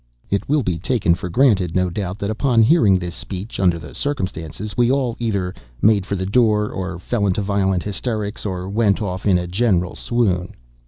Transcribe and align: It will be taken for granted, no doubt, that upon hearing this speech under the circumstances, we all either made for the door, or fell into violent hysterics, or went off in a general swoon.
It 0.31 0.49
will 0.49 0.63
be 0.63 0.79
taken 0.79 1.13
for 1.13 1.29
granted, 1.29 1.75
no 1.75 1.91
doubt, 1.91 2.17
that 2.17 2.31
upon 2.31 2.63
hearing 2.63 2.95
this 2.95 3.13
speech 3.13 3.59
under 3.59 3.77
the 3.77 3.93
circumstances, 3.93 4.75
we 4.75 4.89
all 4.89 5.15
either 5.19 5.53
made 5.79 6.07
for 6.07 6.15
the 6.15 6.25
door, 6.25 6.71
or 6.71 6.97
fell 6.97 7.27
into 7.27 7.43
violent 7.43 7.83
hysterics, 7.83 8.43
or 8.43 8.67
went 8.67 8.99
off 8.99 9.27
in 9.27 9.37
a 9.37 9.45
general 9.45 9.93
swoon. 9.95 10.55